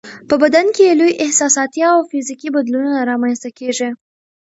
[0.29, 3.89] په بدن کې یې لوی احساساتي او فزیکي بدلونونه رامنځته کیږي.